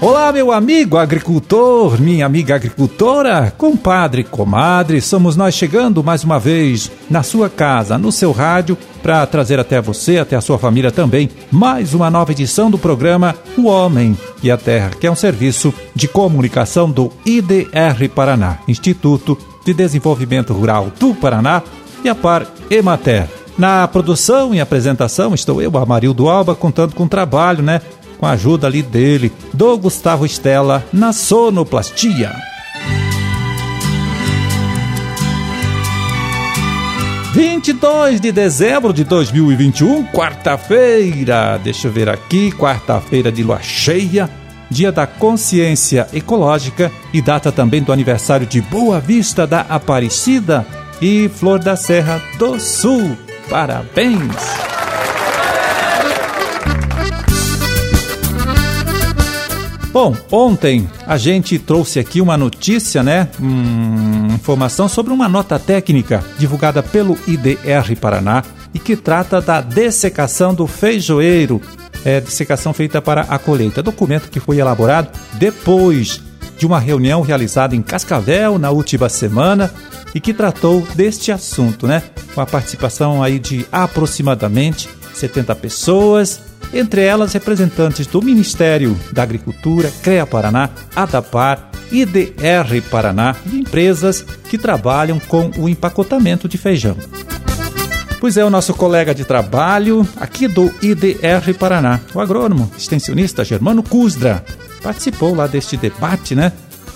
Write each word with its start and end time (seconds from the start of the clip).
Olá, 0.00 0.32
meu 0.32 0.50
amigo 0.50 0.96
agricultor, 0.96 2.00
minha 2.00 2.24
amiga 2.24 2.54
agricultora, 2.54 3.52
compadre, 3.58 4.24
comadre, 4.24 4.98
somos 4.98 5.36
nós 5.36 5.54
chegando 5.54 6.02
mais 6.02 6.24
uma 6.24 6.38
vez 6.38 6.90
na 7.10 7.22
sua 7.22 7.50
casa, 7.50 7.98
no 7.98 8.10
seu 8.10 8.32
rádio, 8.32 8.78
para 9.02 9.26
trazer 9.26 9.60
até 9.60 9.78
você, 9.78 10.16
até 10.16 10.36
a 10.36 10.40
sua 10.40 10.58
família 10.58 10.90
também, 10.90 11.28
mais 11.50 11.92
uma 11.92 12.10
nova 12.10 12.32
edição 12.32 12.70
do 12.70 12.78
programa 12.78 13.34
O 13.58 13.66
Homem 13.66 14.16
e 14.42 14.50
a 14.50 14.56
Terra, 14.56 14.90
que 14.98 15.06
é 15.06 15.10
um 15.10 15.14
serviço 15.14 15.74
de 15.94 16.08
comunicação 16.08 16.90
do 16.90 17.12
IDR 17.26 18.08
Paraná, 18.14 18.60
Instituto 18.66 19.36
de 19.66 19.74
Desenvolvimento 19.74 20.54
Rural 20.54 20.90
do 20.98 21.14
Paraná, 21.14 21.62
e 22.04 22.08
a 22.08 22.14
Par 22.14 22.46
Emater. 22.70 23.28
Na 23.58 23.86
produção 23.86 24.54
e 24.54 24.60
apresentação 24.60 25.34
estou 25.34 25.60
eu, 25.60 25.76
Amarildo 25.76 26.28
Alba, 26.28 26.54
contando 26.54 26.94
com 26.94 27.04
o 27.04 27.08
trabalho, 27.08 27.62
né? 27.62 27.80
com 28.20 28.26
a 28.26 28.32
ajuda 28.32 28.66
ali 28.66 28.82
dele, 28.82 29.32
do 29.54 29.78
Gustavo 29.78 30.26
Stella, 30.26 30.84
na 30.92 31.10
sonoplastia. 31.10 32.34
Vinte 37.32 37.72
de 38.20 38.30
dezembro 38.30 38.92
de 38.92 39.04
2021, 39.04 40.04
quarta-feira. 40.08 41.58
Deixa 41.64 41.88
eu 41.88 41.92
ver 41.92 42.10
aqui, 42.10 42.52
quarta-feira 42.52 43.32
de 43.32 43.42
lua 43.42 43.62
cheia, 43.62 44.28
dia 44.70 44.92
da 44.92 45.06
consciência 45.06 46.06
ecológica 46.12 46.92
e 47.14 47.22
data 47.22 47.50
também 47.50 47.82
do 47.82 47.92
aniversário 47.92 48.46
de 48.46 48.60
Boa 48.60 49.00
Vista 49.00 49.46
da 49.46 49.60
Aparecida 49.60 50.66
e 51.00 51.28
Flor 51.28 51.58
da 51.58 51.76
Serra 51.76 52.20
do 52.38 52.58
Sul. 52.60 53.16
Parabéns! 53.48 54.70
Bom, 59.92 60.16
ontem 60.30 60.88
a 61.04 61.16
gente 61.16 61.58
trouxe 61.58 61.98
aqui 61.98 62.20
uma 62.20 62.36
notícia, 62.36 63.02
né? 63.02 63.28
Hum, 63.40 64.28
informação 64.32 64.88
sobre 64.88 65.12
uma 65.12 65.28
nota 65.28 65.58
técnica 65.58 66.22
divulgada 66.38 66.80
pelo 66.80 67.18
IDR 67.26 67.96
Paraná 68.00 68.44
e 68.72 68.78
que 68.78 68.94
trata 68.94 69.40
da 69.40 69.60
dessecação 69.60 70.54
do 70.54 70.68
feijoeiro, 70.68 71.60
é, 72.04 72.20
dessecação 72.20 72.72
feita 72.72 73.02
para 73.02 73.22
a 73.22 73.36
colheita. 73.36 73.82
Documento 73.82 74.30
que 74.30 74.38
foi 74.38 74.58
elaborado 74.58 75.10
depois 75.32 76.20
de 76.56 76.66
uma 76.66 76.78
reunião 76.78 77.20
realizada 77.20 77.74
em 77.74 77.82
Cascavel 77.82 78.58
na 78.60 78.70
última 78.70 79.08
semana 79.08 79.72
e 80.14 80.20
que 80.20 80.34
tratou 80.34 80.86
deste 80.94 81.30
assunto, 81.32 81.86
né? 81.86 82.02
Com 82.34 82.40
a 82.40 82.46
participação 82.46 83.22
aí 83.22 83.38
de 83.38 83.66
aproximadamente 83.70 84.88
70 85.14 85.54
pessoas 85.56 86.40
entre 86.72 87.02
elas 87.02 87.32
representantes 87.32 88.06
do 88.06 88.22
Ministério 88.22 88.96
da 89.12 89.22
Agricultura, 89.22 89.92
CREA 90.02 90.26
Paraná, 90.26 90.70
ADAPAR, 90.94 91.70
IDR 91.90 92.80
Paraná 92.90 93.34
e 93.46 93.58
empresas 93.58 94.24
que 94.48 94.56
trabalham 94.56 95.18
com 95.18 95.50
o 95.58 95.68
empacotamento 95.68 96.48
de 96.48 96.56
feijão. 96.56 96.96
Pois 98.20 98.36
é, 98.36 98.44
o 98.44 98.50
nosso 98.50 98.74
colega 98.74 99.14
de 99.14 99.24
trabalho 99.24 100.06
aqui 100.16 100.46
do 100.46 100.72
IDR 100.82 101.54
Paraná, 101.58 102.00
o 102.14 102.20
agrônomo 102.20 102.70
extensionista 102.76 103.44
Germano 103.44 103.82
Cusdra, 103.82 104.44
participou 104.82 105.34
lá 105.34 105.46
deste 105.46 105.76
debate, 105.76 106.34
né? 106.34 106.52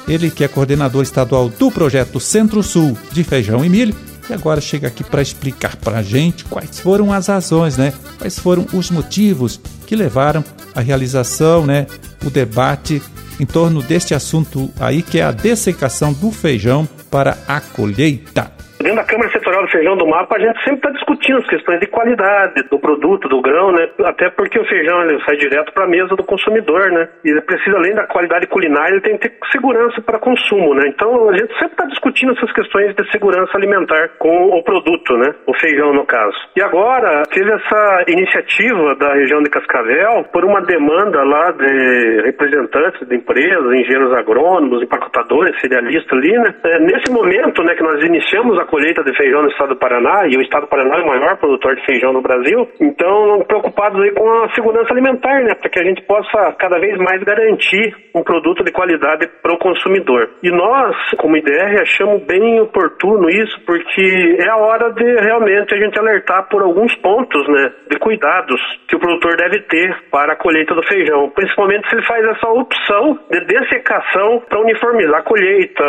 Ele 0.06 0.30
que 0.30 0.44
é 0.44 0.48
coordenador 0.48 1.02
estadual 1.02 1.48
do 1.48 1.70
projeto 1.70 2.20
Centro-Sul 2.20 2.96
de 3.12 3.24
Feijão 3.24 3.64
e 3.64 3.68
Milho 3.68 3.94
e 4.28 4.32
agora 4.32 4.60
chega 4.60 4.88
aqui 4.88 5.04
para 5.04 5.22
explicar 5.22 5.76
para 5.76 5.98
a 5.98 6.02
gente 6.02 6.44
quais 6.44 6.78
foram 6.78 7.12
as 7.12 7.26
razões, 7.26 7.76
né? 7.76 7.92
Quais 8.18 8.38
foram 8.38 8.66
os 8.72 8.90
motivos 8.90 9.60
que 9.86 9.96
levaram 9.96 10.44
à 10.74 10.80
realização, 10.80 11.66
né? 11.66 11.86
O 12.24 12.30
debate 12.30 13.02
em 13.38 13.46
torno 13.46 13.82
deste 13.82 14.14
assunto 14.14 14.70
aí 14.78 15.02
que 15.02 15.18
é 15.18 15.22
a 15.24 15.32
dessecação 15.32 16.12
do 16.12 16.30
feijão 16.30 16.88
para 17.10 17.38
a 17.46 17.60
colheita. 17.60 18.63
Dentro 18.78 18.96
da 18.96 19.04
Câmara 19.04 19.30
Setorial 19.30 19.62
do 19.62 19.70
Feijão 19.70 19.96
do 19.96 20.06
Mapa, 20.06 20.36
a 20.36 20.40
gente 20.40 20.58
sempre 20.64 20.76
está 20.76 20.90
discutindo 20.90 21.38
as 21.38 21.46
questões 21.46 21.80
de 21.80 21.86
qualidade 21.86 22.62
do 22.68 22.78
produto, 22.78 23.28
do 23.28 23.40
grão, 23.40 23.72
né? 23.72 23.88
Até 24.04 24.28
porque 24.30 24.58
o 24.58 24.64
feijão 24.66 25.02
ele 25.02 25.22
sai 25.24 25.36
direto 25.36 25.72
para 25.72 25.84
a 25.84 25.88
mesa 25.88 26.14
do 26.16 26.24
consumidor, 26.24 26.90
né? 26.90 27.08
E 27.24 27.30
ele 27.30 27.40
precisa, 27.42 27.76
além 27.76 27.94
da 27.94 28.06
qualidade 28.06 28.46
culinária, 28.46 28.94
ele 28.94 29.00
tem 29.00 29.16
que 29.16 29.28
ter 29.28 29.38
segurança 29.52 30.02
para 30.02 30.18
consumo, 30.18 30.74
né? 30.74 30.88
Então, 30.88 31.30
a 31.30 31.32
gente 31.32 31.52
sempre 31.54 31.72
está 31.72 31.84
discutindo 31.86 32.32
essas 32.32 32.52
questões 32.52 32.94
de 32.94 33.10
segurança 33.10 33.56
alimentar 33.56 34.10
com 34.18 34.48
o 34.50 34.62
produto, 34.62 35.16
né? 35.16 35.34
O 35.46 35.54
feijão, 35.54 35.92
no 35.92 36.04
caso. 36.04 36.36
E 36.56 36.62
agora, 36.62 37.22
teve 37.30 37.50
essa 37.52 38.04
iniciativa 38.08 38.94
da 38.96 39.14
região 39.14 39.42
de 39.42 39.50
Cascavel 39.50 40.24
por 40.32 40.44
uma 40.44 40.60
demanda 40.60 41.22
lá 41.22 41.52
de 41.52 42.22
representantes 42.22 43.06
de 43.06 43.16
empresas, 43.16 43.72
engenheiros 43.72 44.12
agrônomos, 44.12 44.82
empacotadores, 44.82 45.58
cerealistas 45.60 46.12
ali, 46.12 46.32
né? 46.38 46.54
É, 46.64 46.80
nesse 46.80 47.10
momento, 47.12 47.62
né, 47.62 47.74
que 47.74 47.82
nós 47.82 48.02
iniciamos 48.04 48.58
a 48.58 48.64
colheita 48.74 49.04
de 49.04 49.16
feijão 49.16 49.40
no 49.40 49.50
estado 49.50 49.68
do 49.68 49.78
Paraná, 49.78 50.26
e 50.26 50.36
o 50.36 50.42
estado 50.42 50.62
do 50.62 50.68
Paraná 50.68 50.96
é 50.96 51.02
o 51.02 51.06
maior 51.06 51.36
produtor 51.36 51.76
de 51.76 51.86
feijão 51.86 52.12
no 52.12 52.20
Brasil, 52.20 52.68
então 52.80 53.44
preocupados 53.46 54.02
aí 54.02 54.10
com 54.10 54.28
a 54.42 54.52
segurança 54.52 54.92
alimentar, 54.92 55.44
né, 55.44 55.54
para 55.54 55.70
que 55.70 55.78
a 55.78 55.84
gente 55.84 56.02
possa 56.02 56.52
cada 56.58 56.80
vez 56.80 56.98
mais 56.98 57.22
garantir 57.22 57.94
um 58.12 58.24
produto 58.24 58.64
de 58.64 58.72
qualidade 58.72 59.28
para 59.40 59.54
o 59.54 59.58
consumidor. 59.58 60.28
E 60.42 60.50
nós, 60.50 60.96
como 61.18 61.36
IDR, 61.36 61.82
achamos 61.82 62.24
bem 62.26 62.60
oportuno 62.60 63.30
isso, 63.30 63.60
porque 63.64 64.38
é 64.42 64.50
a 64.50 64.56
hora 64.56 64.90
de 64.90 65.04
realmente 65.22 65.72
a 65.72 65.78
gente 65.78 65.96
alertar 65.96 66.48
por 66.48 66.62
alguns 66.62 66.92
pontos, 66.96 67.46
né, 67.46 67.70
de 67.88 67.98
cuidados 68.00 68.60
que 68.88 68.96
o 68.96 68.98
produtor 68.98 69.36
deve 69.36 69.60
ter 69.68 69.96
para 70.10 70.32
a 70.32 70.36
colheita 70.36 70.74
do 70.74 70.82
feijão, 70.82 71.30
principalmente 71.30 71.88
se 71.88 71.94
ele 71.94 72.06
faz 72.06 72.24
essa 72.26 72.48
opção 72.48 73.20
de 73.30 73.40
dessecação 73.44 74.42
para 74.48 74.60
uniformizar 74.60 75.20
a 75.20 75.22
colheita, 75.22 75.84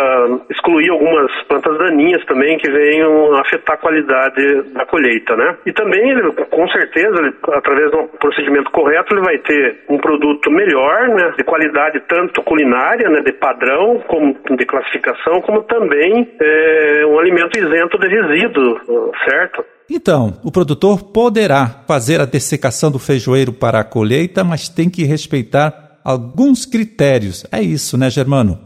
excluir 0.51 0.91
algumas 0.91 1.31
plantas 1.47 1.75
daninhas 1.79 2.23
também 2.25 2.57
que 2.59 2.64
venham 2.71 3.35
afetar 3.35 3.75
a 3.75 3.79
qualidade 3.79 4.63
da 4.73 4.85
colheita, 4.85 5.35
né? 5.35 5.57
E 5.65 5.73
também, 5.73 6.09
ele, 6.09 6.31
com 6.31 6.67
certeza, 6.69 7.15
ele, 7.19 7.33
através 7.53 7.91
de 7.91 7.97
um 7.97 8.07
procedimento 8.19 8.71
correto, 8.71 9.13
ele 9.13 9.25
vai 9.25 9.37
ter 9.39 9.83
um 9.89 9.97
produto 9.97 10.51
melhor, 10.51 11.09
né? 11.09 11.33
De 11.37 11.43
qualidade 11.43 11.99
tanto 12.07 12.41
culinária, 12.43 13.09
né? 13.09 13.21
De 13.21 13.33
padrão, 13.33 14.03
como 14.07 14.35
de 14.57 14.65
classificação, 14.65 15.41
como 15.41 15.63
também 15.63 16.29
é, 16.39 17.05
um 17.07 17.19
alimento 17.19 17.57
isento 17.57 17.97
de 17.99 18.07
resíduo, 18.07 18.79
certo? 19.27 19.65
Então, 19.89 20.33
o 20.43 20.51
produtor 20.51 21.11
poderá 21.11 21.83
fazer 21.87 22.19
a 22.19 22.25
dessecação 22.25 22.91
do 22.91 22.97
feijoeiro 22.97 23.53
para 23.53 23.79
a 23.79 23.83
colheita, 23.83 24.43
mas 24.43 24.67
tem 24.67 24.89
que 24.89 25.03
respeitar 25.03 25.99
alguns 26.03 26.65
critérios. 26.65 27.45
É 27.51 27.61
isso, 27.61 27.97
né, 27.97 28.09
Germano? 28.09 28.59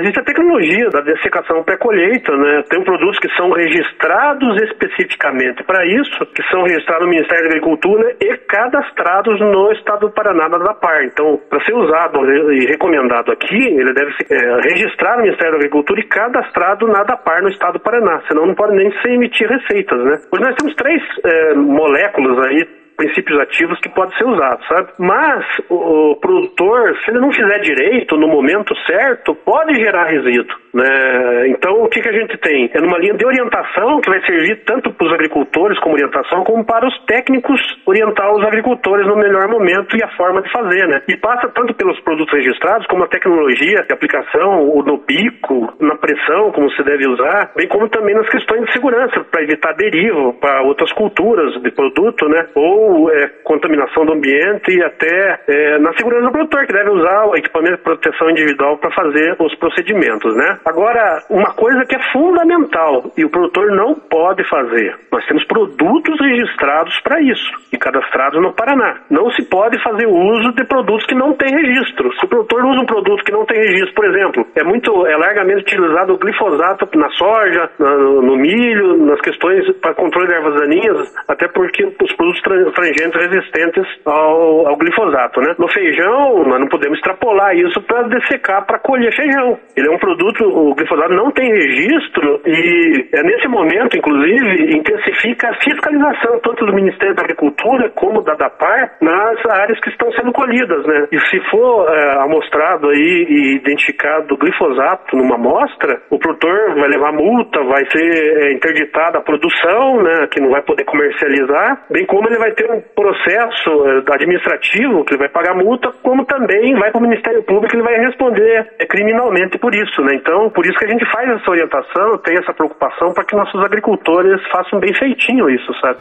Existe 0.00 0.20
a 0.20 0.24
tecnologia 0.24 0.88
da 0.90 1.00
dessecação 1.00 1.62
pré-colheita, 1.62 2.36
né? 2.36 2.62
Tem 2.68 2.82
produtos 2.84 3.18
que 3.18 3.28
são 3.36 3.50
registrados 3.50 4.62
especificamente 4.62 5.62
para 5.64 5.84
isso, 5.86 6.26
que 6.34 6.42
são 6.50 6.62
registrados 6.62 7.04
no 7.06 7.10
Ministério 7.10 7.44
da 7.44 7.50
Agricultura 7.50 8.16
e 8.20 8.36
cadastrados 8.38 9.40
no 9.40 9.72
Estado 9.72 10.08
do 10.08 10.12
Paraná 10.12 10.48
da 10.48 10.74
PAR. 10.74 11.04
Então, 11.04 11.40
para 11.48 11.64
ser 11.64 11.74
usado 11.74 12.24
e 12.52 12.66
recomendado 12.66 13.32
aqui, 13.32 13.56
ele 13.56 13.92
deve 13.92 14.12
ser 14.12 14.26
é, 14.32 14.60
registrado 14.62 15.18
no 15.18 15.24
Ministério 15.24 15.52
da 15.52 15.58
Agricultura 15.58 16.00
e 16.00 16.04
cadastrado 16.04 16.86
na 16.86 17.02
DAPAR 17.04 17.42
no 17.42 17.48
Estado 17.48 17.74
do 17.74 17.80
Paraná, 17.80 18.20
senão 18.28 18.46
não 18.46 18.54
pode 18.54 18.74
nem 18.74 18.90
se 19.00 19.08
emitir 19.08 19.48
receitas, 19.48 19.98
né? 20.04 20.18
Hoje 20.32 20.42
nós 20.42 20.54
temos 20.56 20.74
três 20.74 21.02
é, 21.24 21.54
moléculas 21.54 22.38
aí 22.46 22.79
princípios 23.00 23.40
ativos 23.40 23.80
que 23.80 23.88
pode 23.88 24.14
ser 24.18 24.24
usado, 24.24 24.62
sabe? 24.66 24.90
Mas 24.98 25.42
o, 25.70 26.10
o, 26.10 26.16
produtor, 26.16 26.94
se 27.02 27.10
ele 27.10 27.20
não 27.20 27.32
fizer 27.32 27.58
direito 27.60 28.14
no 28.14 28.28
momento 28.28 28.76
certo, 28.86 29.34
pode 29.34 29.74
gerar 29.74 30.04
resíduo, 30.04 30.54
né? 30.72 31.48
Então 31.48 31.82
o 31.82 31.88
que, 31.88 32.00
que 32.00 32.08
a 32.08 32.12
gente 32.12 32.36
tem? 32.38 32.70
É 32.72 32.80
numa 32.80 32.98
linha 32.98 33.14
de 33.14 33.26
orientação 33.26 34.00
que 34.00 34.10
vai 34.10 34.20
servir 34.24 34.62
tanto 34.64 34.92
para 34.92 35.06
os 35.06 35.12
agricultores 35.12 35.78
como 35.80 35.94
orientação, 35.94 36.44
como 36.44 36.64
para 36.64 36.86
os 36.86 36.98
técnicos 37.06 37.60
orientar 37.86 38.32
os 38.32 38.44
agricultores 38.44 39.06
no 39.06 39.16
melhor 39.16 39.48
momento 39.48 39.96
e 39.96 40.02
a 40.02 40.08
forma 40.16 40.42
de 40.42 40.50
fazer, 40.52 40.86
né? 40.86 41.02
E 41.08 41.16
passa 41.16 41.48
tanto 41.48 41.74
pelos 41.74 41.98
produtos 42.00 42.32
registrados 42.32 42.86
como 42.86 43.04
a 43.04 43.08
tecnologia 43.08 43.82
de 43.82 43.92
aplicação, 43.92 44.66
no 44.84 44.98
bico, 44.98 45.74
na 45.80 45.96
pressão, 45.96 46.52
como 46.52 46.70
se 46.72 46.82
deve 46.82 47.06
usar, 47.08 47.52
bem 47.56 47.68
como 47.68 47.88
também 47.88 48.14
nas 48.14 48.28
questões 48.28 48.64
de 48.66 48.72
segurança, 48.72 49.24
para 49.30 49.42
evitar 49.42 49.72
derivo 49.74 50.34
para 50.34 50.62
outras 50.62 50.92
culturas 50.92 51.60
de 51.62 51.70
produto, 51.70 52.28
né? 52.28 52.46
Ou 52.54 53.10
é, 53.10 53.28
contaminação 53.44 54.04
do 54.04 54.12
ambiente 54.12 54.70
e 54.70 54.82
até 54.82 55.40
é, 55.48 55.78
na 55.78 55.92
segurança 55.94 56.26
do 56.26 56.32
produtor, 56.32 56.66
que 56.66 56.72
deve 56.72 56.90
usar 56.90 57.26
o 57.26 57.36
equipamento 57.36 57.78
de 57.78 57.82
proteção 57.82 58.30
individual 58.30 58.78
para 58.78 58.90
fazer 58.92 59.36
os 59.38 59.54
procedimentos, 59.56 60.36
né? 60.36 60.59
Agora, 60.64 61.22
uma 61.30 61.52
coisa 61.54 61.84
que 61.86 61.96
é 61.96 62.12
fundamental 62.12 63.12
e 63.16 63.24
o 63.24 63.30
produtor 63.30 63.70
não 63.70 63.94
pode 63.94 64.44
fazer, 64.48 64.96
nós 65.10 65.24
temos 65.26 65.44
produtos 65.44 66.20
registrados 66.20 66.98
para 67.00 67.20
isso 67.20 67.50
e 67.72 67.78
cadastrados 67.78 68.40
no 68.40 68.52
Paraná. 68.52 69.00
Não 69.10 69.30
se 69.30 69.42
pode 69.44 69.82
fazer 69.82 70.06
uso 70.06 70.52
de 70.52 70.64
produtos 70.64 71.06
que 71.06 71.14
não 71.14 71.32
têm 71.34 71.54
registro. 71.54 72.12
Se 72.14 72.24
o 72.24 72.28
produtor 72.28 72.64
usa 72.64 72.80
um 72.80 72.86
produto 72.86 73.24
que 73.24 73.32
não 73.32 73.44
tem 73.44 73.58
registro, 73.58 73.94
por 73.94 74.04
exemplo, 74.04 74.46
é 74.54 74.64
muito 74.64 75.06
é 75.06 75.16
largamente 75.16 75.62
utilizado 75.62 76.14
o 76.14 76.18
glifosato 76.18 76.88
na 76.98 77.08
soja, 77.10 77.70
no, 77.78 78.22
no 78.22 78.36
milho, 78.36 78.96
nas 79.06 79.20
questões 79.20 79.70
para 79.78 79.94
controle 79.94 80.28
de 80.28 80.34
ervas 80.34 80.54
daninhas, 80.54 81.14
até 81.28 81.48
porque 81.48 81.84
os 81.84 82.12
produtos 82.14 82.42
transgênicos 82.42 83.20
resistentes 83.20 83.86
ao, 84.04 84.68
ao, 84.68 84.76
glifosato, 84.76 85.40
né? 85.40 85.54
No 85.58 85.68
feijão, 85.68 86.44
nós 86.44 86.60
não 86.60 86.68
podemos 86.68 86.98
extrapolar 86.98 87.54
isso 87.56 87.80
para 87.82 88.02
dessecar 88.08 88.66
para 88.66 88.78
colher 88.78 89.14
feijão. 89.14 89.58
Ele 89.76 89.88
é 89.88 89.90
um 89.90 89.98
produto, 89.98 90.44
o 90.50 90.74
glifosato 90.74 91.14
não 91.14 91.30
tem 91.30 91.50
registro 91.50 92.40
e 92.46 93.08
é 93.12 93.22
nesse 93.22 93.48
momento, 93.48 93.96
inclusive, 93.96 94.76
intensifica 94.76 95.50
a 95.50 95.54
fiscalização 95.62 96.38
tanto 96.40 96.66
do 96.66 96.74
Ministério 96.74 97.14
da 97.14 97.22
Agricultura 97.22 97.90
como 97.90 98.22
da 98.22 98.34
DAPAR 98.34 98.96
nas 99.00 99.38
áreas 99.46 99.80
que 99.80 99.90
estão 99.90 100.10
sendo 100.12 100.32
colhidas, 100.32 100.86
né? 100.86 101.08
E 101.12 101.18
se 101.26 101.40
for 101.50 101.86
é, 101.88 102.22
amostrado 102.22 102.88
aí 102.88 103.26
e 103.28 103.56
identificado 103.56 104.36
glifosato 104.36 105.16
numa 105.16 105.36
amostra, 105.36 106.02
o 106.10 106.18
produtor 106.18 106.74
vai 106.74 106.88
levar 106.88 107.12
multa, 107.12 107.62
vai 107.64 107.84
ser 107.90 108.44
é, 108.44 108.52
interditada 108.52 109.18
a 109.18 109.22
produção, 109.22 110.02
né? 110.02 110.26
Que 110.30 110.40
não 110.40 110.50
vai 110.50 110.62
poder 110.62 110.84
comercializar, 110.84 111.86
bem 111.90 112.06
como 112.06 112.28
ele 112.28 112.38
vai 112.38 112.52
ter 112.52 112.70
um 112.70 112.80
processo 112.94 113.70
é, 113.86 114.14
administrativo 114.14 115.04
que 115.04 115.14
ele 115.14 115.20
vai 115.20 115.28
pagar 115.28 115.54
multa, 115.54 115.90
como 116.02 116.24
também 116.24 116.74
vai 116.78 116.90
para 116.90 117.00
o 117.00 117.02
Ministério 117.02 117.42
Público 117.42 117.74
ele 117.74 117.82
vai 117.82 117.98
responder 117.98 118.66
criminalmente 118.88 119.58
por 119.58 119.74
isso, 119.74 120.02
né? 120.02 120.14
Então, 120.14 120.39
por 120.48 120.64
isso 120.64 120.78
que 120.78 120.84
a 120.84 120.88
gente 120.88 121.04
faz 121.10 121.28
essa 121.28 121.50
orientação, 121.50 122.16
tem 122.18 122.36
essa 122.38 122.54
preocupação 122.54 123.12
para 123.12 123.24
que 123.24 123.34
nossos 123.34 123.60
agricultores 123.62 124.40
façam 124.52 124.78
bem 124.78 124.94
feitinho 124.94 125.50
isso, 125.50 125.72
sabe? 125.80 125.98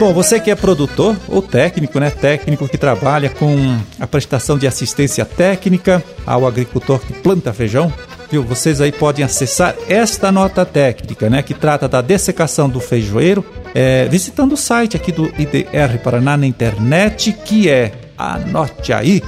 Bom, 0.00 0.14
você 0.14 0.40
que 0.40 0.50
é 0.50 0.56
produtor 0.56 1.14
ou 1.28 1.42
técnico, 1.42 2.00
né? 2.00 2.10
Técnico 2.10 2.66
que 2.66 2.78
trabalha 2.78 3.28
com 3.28 3.54
a 4.00 4.06
prestação 4.06 4.56
de 4.56 4.66
assistência 4.66 5.24
técnica 5.24 6.02
ao 6.26 6.46
agricultor 6.46 6.98
que 7.00 7.12
planta 7.12 7.52
feijão, 7.52 7.92
viu? 8.30 8.42
Vocês 8.42 8.80
aí 8.80 8.90
podem 8.90 9.24
acessar 9.24 9.74
esta 9.88 10.32
nota 10.32 10.64
técnica, 10.64 11.28
né? 11.28 11.42
Que 11.42 11.52
trata 11.52 11.86
da 11.86 12.00
dessecação 12.00 12.68
do 12.68 12.80
feijoeiro, 12.80 13.44
é, 13.74 14.06
visitando 14.06 14.52
o 14.52 14.56
site 14.56 14.96
aqui 14.96 15.12
do 15.12 15.26
IDR 15.38 15.98
Paraná 16.02 16.36
na 16.36 16.46
internet, 16.46 17.32
que 17.44 17.68
é, 17.68 17.92
anote 18.16 18.92
aí, 18.92 19.22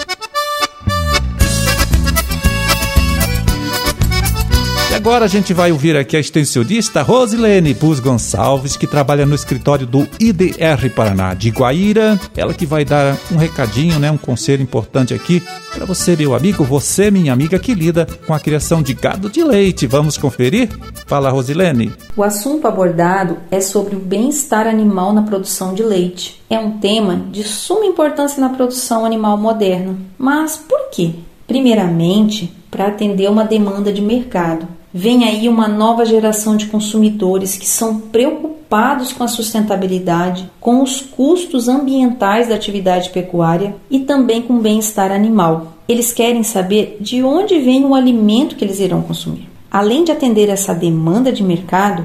agora 5.01 5.25
a 5.25 5.29
gente 5.29 5.55
vai 5.55 5.73
ouvir 5.73 5.97
aqui 5.97 6.15
a 6.15 6.21
extensionista 6.21 7.01
Rosilene 7.01 7.73
Bus 7.73 8.01
Gonçalves, 8.01 8.77
que 8.77 8.87
trabalha 8.87 9.25
no 9.25 9.35
escritório 9.35 9.87
do 9.87 10.07
IDR 10.21 10.91
Paraná 10.95 11.33
de 11.33 11.49
Guaíra. 11.49 12.21
Ela 12.37 12.53
que 12.53 12.67
vai 12.67 12.85
dar 12.85 13.17
um 13.33 13.39
recadinho, 13.39 13.99
né, 13.99 14.11
um 14.11 14.19
conselho 14.19 14.63
importante 14.63 15.15
aqui 15.15 15.43
para 15.73 15.87
você, 15.87 16.15
meu 16.15 16.35
amigo, 16.35 16.65
você, 16.65 17.11
minha 17.11 17.33
amiga 17.33 17.59
que 17.59 17.73
lida 17.73 18.07
com 18.27 18.35
a 18.35 18.39
criação 18.39 18.83
de 18.83 18.93
gado 18.93 19.31
de 19.31 19.43
leite. 19.43 19.87
Vamos 19.87 20.19
conferir? 20.19 20.69
Fala, 21.07 21.31
Rosilene. 21.31 21.91
O 22.15 22.23
assunto 22.23 22.69
abordado 22.69 23.39
é 23.51 23.59
sobre 23.59 23.97
o 23.97 24.01
bem-estar 24.01 24.67
animal 24.67 25.15
na 25.15 25.23
produção 25.23 25.73
de 25.73 25.83
leite. 25.83 26.43
É 26.51 26.59
um 26.59 26.73
tema 26.73 27.23
de 27.31 27.43
suma 27.43 27.87
importância 27.87 28.39
na 28.39 28.51
produção 28.51 29.07
animal 29.07 29.39
moderna. 29.39 29.97
Mas 30.19 30.59
por 30.59 30.91
quê? 30.91 31.15
Primeiramente, 31.47 32.53
para 32.71 32.89
atender 32.89 33.31
uma 33.31 33.45
demanda 33.45 33.91
de 33.91 34.03
mercado. 34.03 34.69
Vem 34.93 35.25
aí 35.25 35.49
uma 35.49 35.69
nova 35.69 36.05
geração 36.05 36.57
de 36.57 36.67
consumidores 36.67 37.57
que 37.57 37.67
são 37.67 38.01
preocupados 38.01 39.13
com 39.13 39.23
a 39.23 39.29
sustentabilidade, 39.29 40.51
com 40.61 40.83
os 40.83 41.01
custos 41.01 41.69
ambientais 41.69 42.49
da 42.49 42.57
atividade 42.57 43.11
pecuária 43.11 43.77
e 43.89 44.01
também 44.01 44.43
com 44.43 44.55
o 44.55 44.61
bem-estar 44.61 45.13
animal. 45.13 45.75
Eles 45.89 46.13
querem 46.13 46.43
saber 46.43 46.97
de 47.01 47.23
onde 47.23 47.61
vem 47.61 47.85
o 47.85 47.95
alimento 47.95 48.57
que 48.57 48.65
eles 48.65 48.81
irão 48.81 49.01
consumir. 49.01 49.49
Além 49.71 50.03
de 50.03 50.11
atender 50.11 50.49
essa 50.49 50.75
demanda 50.75 51.31
de 51.31 51.45
mercado, 51.45 52.05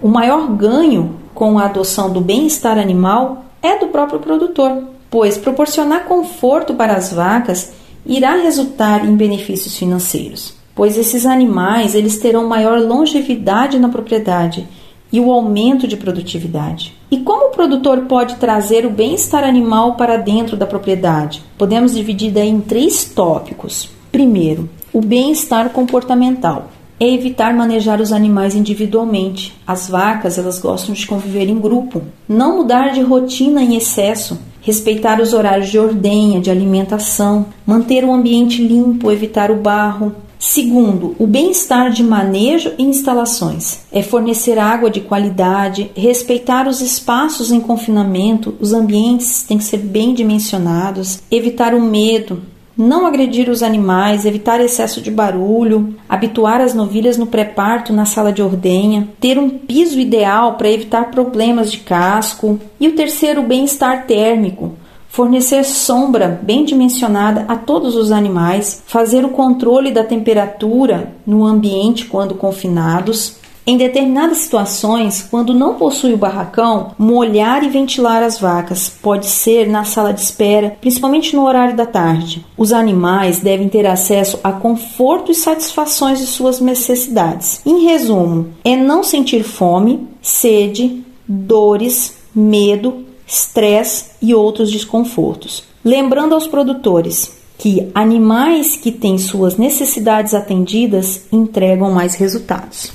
o 0.00 0.06
maior 0.06 0.46
ganho 0.52 1.16
com 1.34 1.58
a 1.58 1.64
adoção 1.64 2.12
do 2.12 2.20
bem-estar 2.20 2.78
animal 2.78 3.44
é 3.60 3.76
do 3.76 3.88
próprio 3.88 4.20
produtor, 4.20 4.84
pois 5.10 5.36
proporcionar 5.36 6.04
conforto 6.04 6.74
para 6.74 6.92
as 6.92 7.12
vacas 7.12 7.72
irá 8.06 8.36
resultar 8.36 9.04
em 9.04 9.16
benefícios 9.16 9.76
financeiros 9.76 10.59
pois 10.80 10.96
esses 10.96 11.26
animais 11.26 11.94
eles 11.94 12.16
terão 12.16 12.48
maior 12.48 12.80
longevidade 12.80 13.78
na 13.78 13.90
propriedade 13.90 14.66
e 15.12 15.20
o 15.20 15.30
aumento 15.30 15.86
de 15.86 15.94
produtividade. 15.94 16.96
E 17.10 17.18
como 17.18 17.48
o 17.48 17.50
produtor 17.50 18.06
pode 18.06 18.36
trazer 18.36 18.86
o 18.86 18.90
bem-estar 18.90 19.44
animal 19.44 19.96
para 19.96 20.16
dentro 20.16 20.56
da 20.56 20.66
propriedade? 20.66 21.42
Podemos 21.58 21.94
dividir 21.94 22.32
daí 22.32 22.48
em 22.48 22.62
três 22.62 23.04
tópicos. 23.04 23.90
Primeiro, 24.10 24.70
o 24.90 25.02
bem-estar 25.02 25.68
comportamental. 25.68 26.70
É 26.98 27.06
evitar 27.06 27.52
manejar 27.52 28.00
os 28.00 28.10
animais 28.10 28.54
individualmente. 28.54 29.54
As 29.66 29.86
vacas, 29.86 30.38
elas 30.38 30.58
gostam 30.58 30.94
de 30.94 31.06
conviver 31.06 31.46
em 31.50 31.60
grupo. 31.60 32.00
Não 32.26 32.56
mudar 32.56 32.92
de 32.94 33.02
rotina 33.02 33.62
em 33.62 33.76
excesso. 33.76 34.38
Respeitar 34.62 35.20
os 35.20 35.34
horários 35.34 35.68
de 35.68 35.78
ordenha, 35.78 36.40
de 36.40 36.50
alimentação. 36.50 37.44
Manter 37.66 38.02
o 38.02 38.14
ambiente 38.14 38.66
limpo, 38.66 39.12
evitar 39.12 39.50
o 39.50 39.56
barro. 39.56 40.14
Segundo, 40.42 41.14
o 41.18 41.26
bem-estar 41.26 41.90
de 41.90 42.02
manejo 42.02 42.72
e 42.78 42.82
instalações. 42.82 43.80
É 43.92 44.02
fornecer 44.02 44.58
água 44.58 44.88
de 44.88 45.02
qualidade, 45.02 45.90
respeitar 45.94 46.66
os 46.66 46.80
espaços 46.80 47.52
em 47.52 47.60
confinamento, 47.60 48.54
os 48.58 48.72
ambientes 48.72 49.42
têm 49.42 49.58
que 49.58 49.64
ser 49.64 49.76
bem 49.76 50.14
dimensionados, 50.14 51.20
evitar 51.30 51.74
o 51.74 51.80
medo, 51.82 52.40
não 52.74 53.04
agredir 53.04 53.50
os 53.50 53.62
animais, 53.62 54.24
evitar 54.24 54.62
excesso 54.62 55.02
de 55.02 55.10
barulho, 55.10 55.94
habituar 56.08 56.62
as 56.62 56.72
novilhas 56.72 57.18
no 57.18 57.26
pré-parto 57.26 57.92
na 57.92 58.06
sala 58.06 58.32
de 58.32 58.42
ordenha, 58.42 59.08
ter 59.20 59.38
um 59.38 59.50
piso 59.50 60.00
ideal 60.00 60.54
para 60.54 60.70
evitar 60.70 61.10
problemas 61.10 61.70
de 61.70 61.80
casco. 61.80 62.58
E 62.80 62.88
o 62.88 62.96
terceiro, 62.96 63.42
bem-estar 63.42 64.06
térmico, 64.06 64.72
fornecer 65.10 65.64
sombra 65.64 66.40
bem 66.40 66.64
dimensionada 66.64 67.44
a 67.48 67.56
todos 67.56 67.96
os 67.96 68.12
animais, 68.12 68.82
fazer 68.86 69.24
o 69.24 69.30
controle 69.30 69.90
da 69.90 70.04
temperatura 70.04 71.12
no 71.26 71.44
ambiente 71.44 72.06
quando 72.06 72.34
confinados. 72.36 73.38
Em 73.66 73.76
determinadas 73.76 74.38
situações, 74.38 75.26
quando 75.30 75.52
não 75.52 75.74
possui 75.74 76.14
o 76.14 76.16
barracão, 76.16 76.92
molhar 76.98 77.62
e 77.62 77.68
ventilar 77.68 78.22
as 78.22 78.38
vacas. 78.38 78.88
Pode 79.02 79.26
ser 79.26 79.68
na 79.68 79.84
sala 79.84 80.12
de 80.12 80.20
espera, 80.20 80.76
principalmente 80.80 81.36
no 81.36 81.44
horário 81.44 81.76
da 81.76 81.84
tarde. 81.84 82.44
Os 82.56 82.72
animais 82.72 83.40
devem 83.40 83.68
ter 83.68 83.86
acesso 83.86 84.40
a 84.42 84.50
conforto 84.50 85.30
e 85.30 85.34
satisfações 85.34 86.18
de 86.18 86.26
suas 86.26 86.58
necessidades. 86.58 87.60
Em 87.66 87.84
resumo, 87.84 88.48
é 88.64 88.74
não 88.76 89.04
sentir 89.04 89.42
fome, 89.42 90.08
sede, 90.22 91.04
dores, 91.28 92.16
medo, 92.34 93.09
estresse 93.30 94.06
e 94.20 94.34
outros 94.34 94.70
desconfortos. 94.70 95.62
Lembrando 95.84 96.34
aos 96.34 96.46
produtores 96.46 97.38
que 97.56 97.90
animais 97.94 98.76
que 98.76 98.90
têm 98.90 99.18
suas 99.18 99.56
necessidades 99.56 100.34
atendidas 100.34 101.26
entregam 101.30 101.90
mais 101.92 102.14
resultados. 102.14 102.92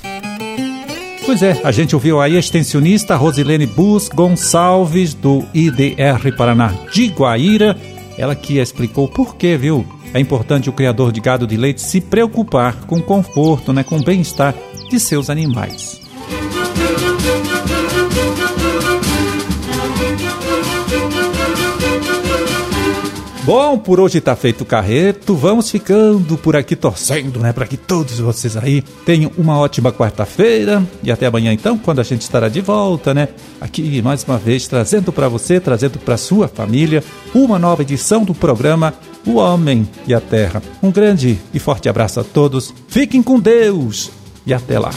Pois 1.25 1.41
é, 1.41 1.59
a 1.63 1.71
gente 1.71 1.95
ouviu 1.95 2.19
aí 2.19 2.35
a 2.35 2.39
extensionista 2.39 3.15
Rosilene 3.15 3.65
Bus 3.65 4.09
Gonçalves, 4.09 5.13
do 5.13 5.43
IDR 5.53 6.35
Paraná 6.37 6.73
de 6.91 7.07
Guaíra. 7.07 7.75
Ela 8.17 8.35
que 8.35 8.59
explicou 8.59 9.07
por 9.07 9.35
que, 9.35 9.57
viu? 9.57 9.85
É 10.13 10.19
importante 10.19 10.69
o 10.69 10.73
criador 10.73 11.11
de 11.11 11.19
gado 11.19 11.47
de 11.47 11.57
leite 11.57 11.81
se 11.81 11.99
preocupar 11.99 12.85
com 12.85 12.97
o 12.97 13.03
conforto, 13.03 13.73
né, 13.73 13.83
com 13.83 13.97
o 13.97 14.03
bem-estar 14.03 14.55
de 14.89 14.99
seus 14.99 15.29
animais. 15.29 16.04
Bom, 23.45 23.77
por 23.77 23.99
hoje 23.99 24.19
tá 24.19 24.35
feito 24.35 24.61
o 24.61 24.65
carreto. 24.65 25.35
Vamos 25.35 25.69
ficando 25.69 26.35
por 26.35 26.55
aqui 26.55 26.75
torcendo, 26.75 27.39
né, 27.39 27.53
para 27.53 27.67
que 27.67 27.77
todos 27.77 28.17
vocês 28.17 28.57
aí 28.57 28.81
tenham 29.05 29.31
uma 29.37 29.59
ótima 29.59 29.93
quarta-feira 29.93 30.83
e 31.03 31.11
até 31.11 31.27
amanhã 31.27 31.53
então, 31.53 31.77
quando 31.77 31.99
a 31.99 32.03
gente 32.03 32.21
estará 32.21 32.49
de 32.49 32.59
volta, 32.59 33.13
né? 33.13 33.27
Aqui 33.61 34.01
mais 34.01 34.23
uma 34.23 34.39
vez 34.39 34.67
trazendo 34.67 35.13
para 35.13 35.29
você, 35.29 35.59
trazendo 35.59 35.99
para 35.99 36.17
sua 36.17 36.47
família 36.47 37.03
uma 37.35 37.59
nova 37.59 37.83
edição 37.83 38.23
do 38.23 38.33
programa 38.33 38.95
O 39.27 39.35
Homem 39.35 39.87
e 40.07 40.13
a 40.15 40.19
Terra. 40.19 40.59
Um 40.81 40.89
grande 40.89 41.37
e 41.53 41.59
forte 41.59 41.87
abraço 41.87 42.19
a 42.19 42.23
todos. 42.23 42.73
Fiquem 42.87 43.21
com 43.21 43.39
Deus 43.39 44.09
e 44.43 44.55
até 44.55 44.79
lá. 44.79 44.89